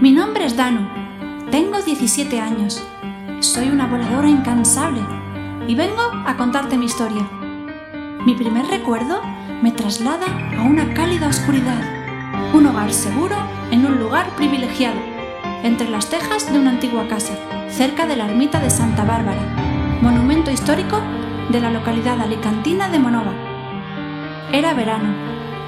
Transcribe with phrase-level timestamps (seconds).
[0.00, 0.88] Mi nombre es Danu.
[1.50, 2.82] Tengo 17 años.
[3.40, 5.02] Soy una voladora incansable
[5.68, 7.28] y vengo a contarte mi historia.
[8.24, 9.20] Mi primer recuerdo
[9.60, 10.24] me traslada
[10.58, 11.82] a una cálida oscuridad,
[12.54, 13.36] un hogar seguro
[13.70, 14.96] en un lugar privilegiado,
[15.64, 17.34] entre las tejas de una antigua casa,
[17.68, 20.98] cerca de la ermita de Santa Bárbara, monumento histórico
[21.50, 23.34] de la localidad alicantina de Monova.
[24.50, 25.12] Era verano,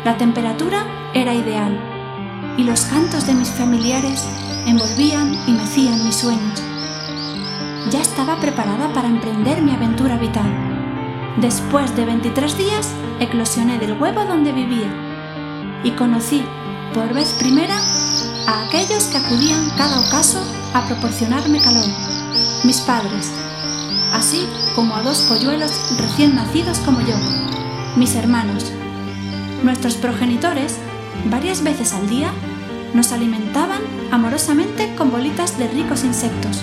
[0.07, 1.92] la temperatura era ideal
[2.57, 4.25] y los cantos de mis familiares
[4.67, 6.63] envolvían y mecían mis sueños.
[7.91, 10.51] Ya estaba preparada para emprender mi aventura vital.
[11.39, 14.91] Después de 23 días, eclosioné del huevo donde vivía
[15.83, 16.45] y conocí
[16.95, 17.77] por vez primera
[18.47, 20.43] a aquellos que acudían cada ocaso
[20.75, 21.87] a proporcionarme calor,
[22.65, 23.33] mis padres,
[24.13, 27.15] así como a dos polluelos recién nacidos como yo,
[27.97, 28.73] mis hermanos.
[29.63, 30.79] Nuestros progenitores,
[31.27, 32.33] varias veces al día,
[32.95, 36.63] nos alimentaban amorosamente con bolitas de ricos insectos.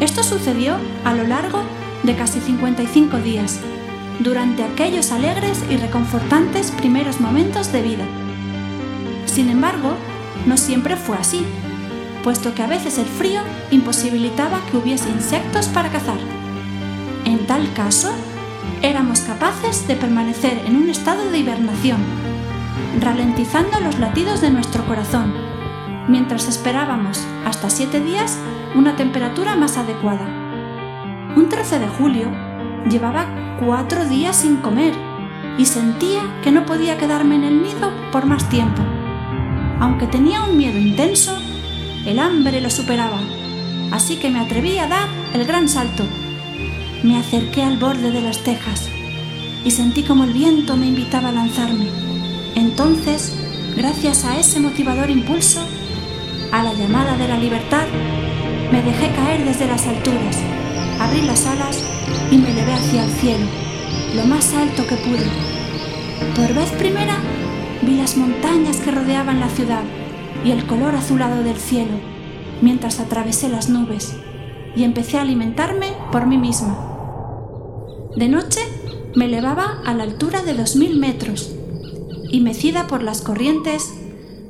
[0.00, 1.62] Esto sucedió a lo largo
[2.04, 3.60] de casi 55 días,
[4.20, 8.04] durante aquellos alegres y reconfortantes primeros momentos de vida.
[9.26, 9.94] Sin embargo,
[10.46, 11.44] no siempre fue así,
[12.22, 13.40] puesto que a veces el frío
[13.70, 16.18] imposibilitaba que hubiese insectos para cazar.
[17.24, 18.12] En tal caso,
[18.82, 21.98] éramos capaces de permanecer en un estado de hibernación,
[23.00, 25.32] ralentizando los latidos de nuestro corazón,
[26.08, 28.38] mientras esperábamos hasta siete días
[28.74, 30.26] una temperatura más adecuada.
[31.36, 32.28] Un 13 de julio
[32.88, 33.26] llevaba
[33.64, 34.94] cuatro días sin comer
[35.58, 38.82] y sentía que no podía quedarme en el nido por más tiempo.
[39.80, 41.36] Aunque tenía un miedo intenso,
[42.06, 43.18] el hambre lo superaba,
[43.92, 46.04] así que me atreví a dar el gran salto
[47.02, 48.88] me acerqué al borde de las tejas
[49.64, 52.07] y sentí como el viento me invitaba a lanzarme.
[52.68, 53.32] Entonces,
[53.78, 55.60] gracias a ese motivador impulso,
[56.52, 57.86] a la llamada de la libertad,
[58.70, 60.36] me dejé caer desde las alturas,
[61.00, 61.82] abrí las alas
[62.30, 63.46] y me elevé hacia el cielo,
[64.14, 65.26] lo más alto que pude.
[66.36, 67.16] Por vez primera
[67.80, 69.82] vi las montañas que rodeaban la ciudad
[70.44, 71.98] y el color azulado del cielo,
[72.60, 74.14] mientras atravesé las nubes
[74.76, 76.76] y empecé a alimentarme por mí misma.
[78.14, 78.60] De noche
[79.14, 81.54] me elevaba a la altura de dos mil metros
[82.30, 83.94] y mecida por las corrientes,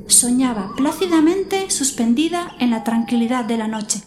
[0.07, 4.03] soñaba plácidamente suspendida en la tranquilidad de la noche.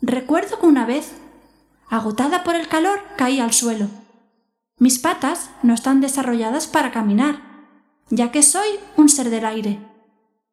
[0.00, 1.12] Recuerdo que una vez,
[1.88, 3.88] agotada por el calor, caí al suelo.
[4.78, 7.42] Mis patas no están desarrolladas para caminar,
[8.10, 9.78] ya que soy un ser del aire.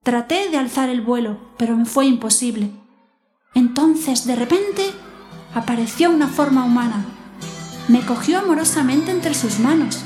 [0.03, 2.71] Traté de alzar el vuelo, pero me fue imposible.
[3.55, 4.91] Entonces, de repente,
[5.53, 7.05] apareció una forma humana
[7.89, 10.03] me cogió amorosamente entre sus manos,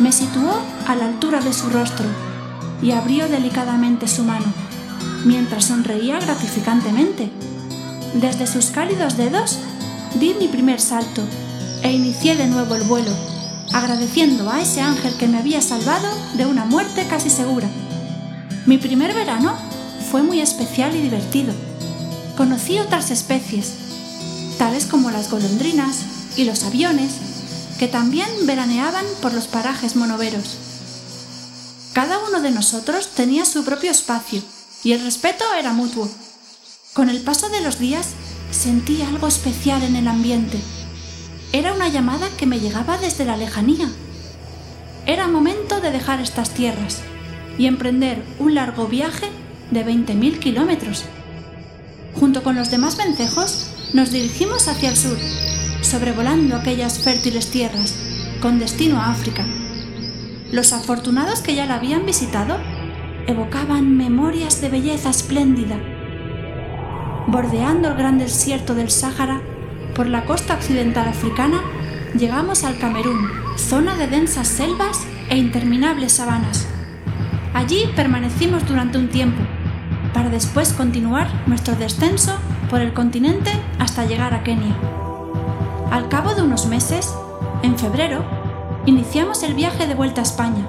[0.00, 0.52] me situó
[0.86, 2.06] a la altura de su rostro
[2.82, 4.46] y abrió delicadamente su mano,
[5.24, 7.30] mientras sonreía gratificantemente.
[8.14, 9.58] Desde sus cálidos dedos
[10.18, 11.22] di mi primer salto
[11.82, 13.10] e inicié de nuevo el vuelo,
[13.72, 17.68] agradeciendo a ese ángel que me había salvado de una muerte casi segura.
[18.66, 19.54] Mi primer verano
[20.10, 21.52] fue muy especial y divertido.
[22.36, 23.74] Conocí otras especies,
[24.58, 26.04] tales como las golondrinas,
[26.38, 27.10] y los aviones,
[27.78, 30.56] que también veraneaban por los parajes monoveros.
[31.92, 34.42] Cada uno de nosotros tenía su propio espacio
[34.82, 36.08] y el respeto era mutuo.
[36.92, 38.08] Con el paso de los días
[38.50, 40.58] sentí algo especial en el ambiente.
[41.52, 43.88] Era una llamada que me llegaba desde la lejanía.
[45.06, 46.98] Era momento de dejar estas tierras
[47.58, 49.30] y emprender un largo viaje
[49.70, 51.04] de 20.000 kilómetros.
[52.18, 55.16] Junto con los demás vencejos, nos dirigimos hacia el sur
[55.88, 57.94] sobrevolando aquellas fértiles tierras,
[58.42, 59.46] con destino a África.
[60.52, 62.58] Los afortunados que ya la habían visitado
[63.26, 65.76] evocaban memorias de belleza espléndida.
[67.26, 69.40] Bordeando el gran desierto del Sáhara,
[69.94, 71.62] por la costa occidental africana,
[72.18, 73.26] llegamos al Camerún,
[73.56, 76.66] zona de densas selvas e interminables sabanas.
[77.54, 79.42] Allí permanecimos durante un tiempo,
[80.12, 82.36] para después continuar nuestro descenso
[82.68, 84.76] por el continente hasta llegar a Kenia.
[85.90, 87.14] Al cabo de unos meses,
[87.62, 88.22] en febrero,
[88.84, 90.66] iniciamos el viaje de vuelta a España,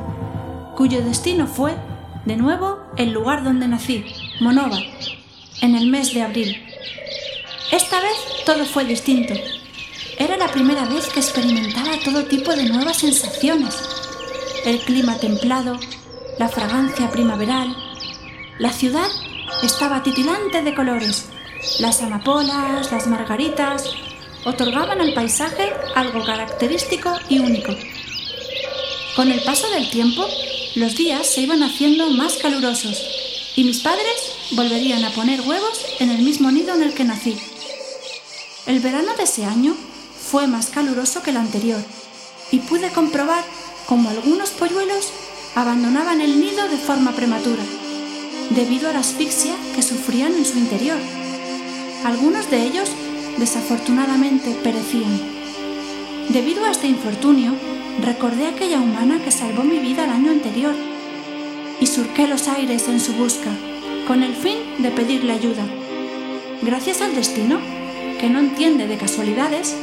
[0.78, 1.76] cuyo destino fue,
[2.24, 4.06] de nuevo, el lugar donde nací,
[4.40, 4.80] Monova,
[5.62, 6.64] en el mes de abril.
[7.70, 9.34] Esta vez todo fue distinto.
[10.18, 13.78] Era la primera vez que experimentaba todo tipo de nuevas sensaciones.
[14.66, 15.78] El clima templado,
[16.38, 17.76] la fragancia primaveral.
[18.58, 19.08] La ciudad
[19.64, 21.30] estaba titilante de colores.
[21.80, 23.84] Las amapolas, las margaritas,
[24.46, 27.76] otorgaban al paisaje algo característico y único.
[29.16, 30.26] Con el paso del tiempo,
[30.76, 33.02] los días se iban haciendo más calurosos
[33.56, 37.38] y mis padres volverían a poner huevos en el mismo nido en el que nací.
[38.66, 39.76] El verano de ese año
[40.30, 41.82] fue más caluroso que el anterior
[42.52, 43.44] y pude comprobar
[43.88, 45.08] cómo algunos polluelos
[45.56, 47.64] abandonaban el nido de forma prematura,
[48.52, 50.98] debido a la asfixia que sufrían en su interior.
[52.06, 52.90] Algunos de ellos
[53.40, 55.20] desafortunadamente perecían.
[56.30, 57.54] Debido a este infortunio,
[58.04, 60.76] recordé a aquella humana que salvó mi vida el año anterior
[61.80, 63.50] y surqué los aires en su busca,
[64.08, 65.66] con el fin de pedirle ayuda.
[66.62, 67.58] Gracias al destino,
[68.20, 69.76] que no entiende de casualidades,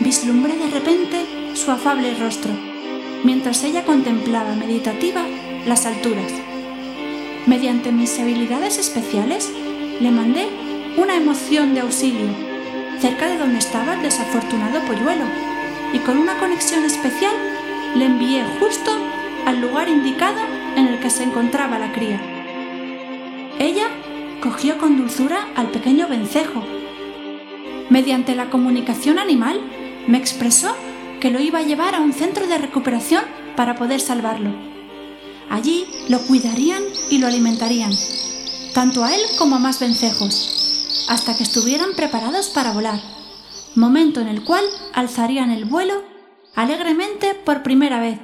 [0.00, 1.24] vislumbré de repente
[1.54, 2.52] su afable rostro,
[3.24, 5.24] mientras ella contemplaba meditativa
[5.66, 6.30] las alturas.
[7.46, 9.50] Mediante mis habilidades especiales,
[10.00, 10.46] le mandé
[10.96, 12.47] una emoción de auxilio,
[13.00, 15.24] cerca de donde estaba el desafortunado polluelo,
[15.92, 17.34] y con una conexión especial
[17.94, 18.90] le envié justo
[19.46, 20.40] al lugar indicado
[20.76, 22.20] en el que se encontraba la cría.
[23.58, 23.88] Ella
[24.42, 26.62] cogió con dulzura al pequeño vencejo.
[27.90, 29.60] Mediante la comunicación animal,
[30.06, 30.74] me expresó
[31.20, 33.24] que lo iba a llevar a un centro de recuperación
[33.56, 34.50] para poder salvarlo.
[35.50, 37.92] Allí lo cuidarían y lo alimentarían,
[38.74, 40.57] tanto a él como a más vencejos,
[41.08, 43.00] hasta que estuvieran preparados para volar,
[43.74, 44.64] momento en el cual
[44.94, 46.02] alzarían el vuelo
[46.54, 48.18] alegremente por primera vez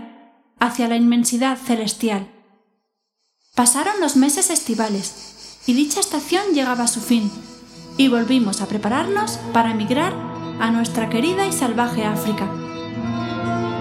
[0.61, 2.29] hacia la inmensidad celestial.
[3.55, 7.31] Pasaron los meses estivales y dicha estación llegaba a su fin
[7.97, 10.13] y volvimos a prepararnos para emigrar
[10.61, 12.51] a nuestra querida y salvaje África.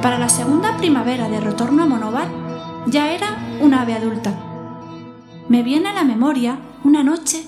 [0.01, 2.29] Para la segunda primavera de retorno a Monóvar
[2.87, 4.33] ya era una ave adulta.
[5.49, 7.47] Me viene a la memoria una noche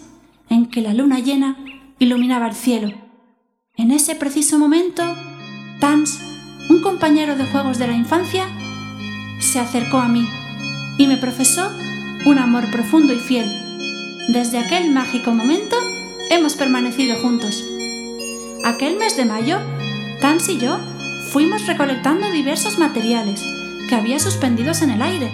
[0.50, 1.58] en que la luna llena
[2.00, 2.94] iluminaba el cielo.
[3.76, 5.04] En ese preciso momento,
[5.80, 6.20] Tans,
[6.70, 8.46] un compañero de juegos de la infancia,
[9.40, 10.28] se acercó a mí
[10.98, 11.70] y me profesó
[12.26, 13.46] un amor profundo y fiel.
[14.30, 15.76] Desde aquel mágico momento
[16.30, 17.64] hemos permanecido juntos.
[18.64, 19.60] Aquel mes de mayo,
[20.22, 20.80] Tans y yo
[21.32, 23.44] fuimos recolectando diversos materiales
[23.88, 25.30] que había suspendidos en el aire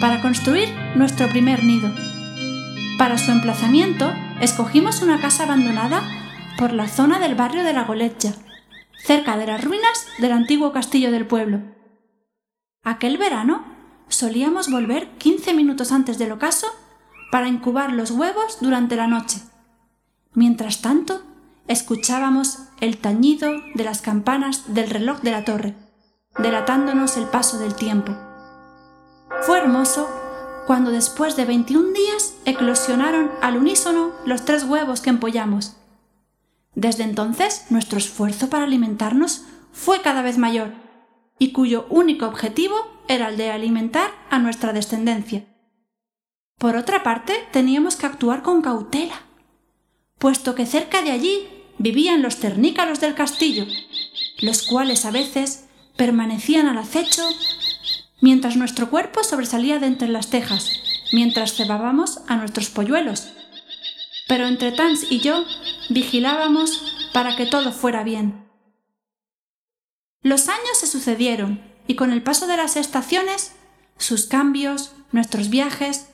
[0.00, 1.92] para construir nuestro primer nido.
[2.98, 4.12] Para su emplazamiento,
[4.42, 6.02] escogimos una casa abandonada
[6.58, 8.32] por la zona del barrio de la Goletja,
[8.98, 11.60] cerca de las ruinas del antiguo castillo del pueblo.
[12.82, 13.64] Aquel verano
[14.08, 16.66] solíamos volver 15 minutos antes del ocaso
[17.30, 19.38] para incubar los huevos durante la noche.
[20.34, 21.22] Mientras tanto,
[21.68, 25.76] escuchábamos el tañido de las campanas del reloj de la torre,
[26.36, 28.12] delatándonos el paso del tiempo.
[29.42, 30.08] Fue hermoso
[30.66, 35.76] cuando después de 21 días eclosionaron al unísono los tres huevos que empollamos.
[36.74, 40.72] Desde entonces, nuestro esfuerzo para alimentarnos fue cada vez mayor
[41.38, 42.76] y cuyo único objetivo
[43.08, 45.44] era el de alimentar a nuestra descendencia.
[46.58, 49.22] Por otra parte, teníamos que actuar con cautela,
[50.18, 51.48] puesto que cerca de allí
[51.78, 53.66] vivían los ternícalos del castillo,
[54.40, 55.66] los cuales a veces
[55.96, 57.22] permanecían al acecho
[58.22, 60.70] mientras nuestro cuerpo sobresalía de entre las tejas,
[61.12, 63.28] mientras cebábamos a nuestros polluelos.
[64.28, 65.44] Pero entre Tans y yo
[65.90, 68.46] vigilábamos para que todo fuera bien.
[70.22, 73.52] Los años se sucedieron y con el paso de las estaciones,
[73.98, 76.06] sus cambios, nuestros viajes,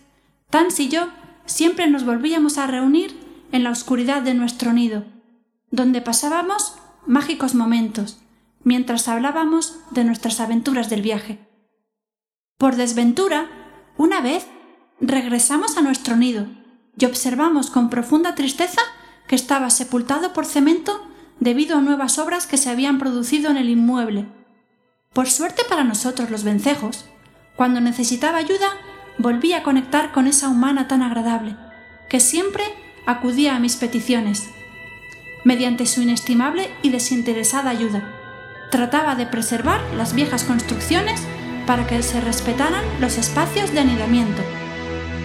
[0.50, 1.10] Tans y yo
[1.44, 3.14] siempre nos volvíamos a reunir
[3.52, 5.04] en la oscuridad de nuestro nido,
[5.70, 6.74] donde pasábamos
[7.06, 8.18] mágicos momentos,
[8.64, 11.47] mientras hablábamos de nuestras aventuras del viaje.
[12.58, 13.46] Por desventura,
[13.96, 14.44] una vez
[15.00, 16.48] regresamos a nuestro nido
[16.98, 18.80] y observamos con profunda tristeza
[19.28, 21.06] que estaba sepultado por cemento
[21.38, 24.26] debido a nuevas obras que se habían producido en el inmueble.
[25.12, 27.04] Por suerte para nosotros los vencejos,
[27.54, 28.66] cuando necesitaba ayuda,
[29.18, 31.56] volví a conectar con esa humana tan agradable,
[32.10, 32.64] que siempre
[33.06, 34.50] acudía a mis peticiones.
[35.44, 38.02] Mediante su inestimable y desinteresada ayuda,
[38.72, 41.22] trataba de preservar las viejas construcciones
[41.68, 44.40] para que se respetaran los espacios de anidamiento.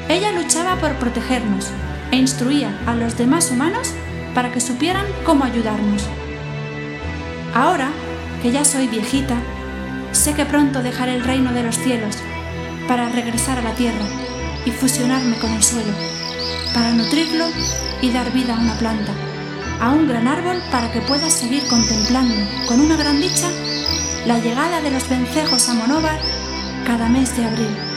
[0.09, 1.69] Ella luchaba por protegernos
[2.11, 3.93] e instruía a los demás humanos
[4.35, 6.03] para que supieran cómo ayudarnos.
[7.55, 7.91] Ahora,
[8.41, 9.37] que ya soy viejita,
[10.11, 12.17] sé que pronto dejaré el reino de los cielos
[12.89, 14.05] para regresar a la tierra
[14.65, 15.93] y fusionarme con el suelo,
[16.73, 17.45] para nutrirlo
[18.01, 19.13] y dar vida a una planta,
[19.79, 22.35] a un gran árbol para que puedas seguir contemplando
[22.67, 23.47] con una gran dicha
[24.25, 26.32] la llegada de los vencejos a Monóvar
[26.83, 27.92] cada mes de abril.